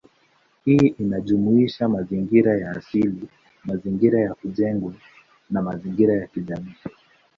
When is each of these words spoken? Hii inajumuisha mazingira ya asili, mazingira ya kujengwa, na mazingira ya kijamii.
Hii 0.65 0.95
inajumuisha 0.99 1.89
mazingira 1.89 2.57
ya 2.57 2.71
asili, 2.71 3.27
mazingira 3.63 4.19
ya 4.19 4.33
kujengwa, 4.35 4.93
na 5.49 5.61
mazingira 5.61 6.13
ya 6.13 6.27
kijamii. 6.27 6.75